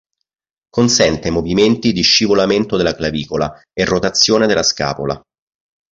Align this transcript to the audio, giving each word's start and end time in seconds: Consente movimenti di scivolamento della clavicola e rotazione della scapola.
Consente 0.67 1.29
movimenti 1.29 1.91
di 1.91 2.01
scivolamento 2.01 2.75
della 2.75 2.95
clavicola 2.95 3.61
e 3.71 3.85
rotazione 3.85 4.47
della 4.47 4.63
scapola. 4.63 5.21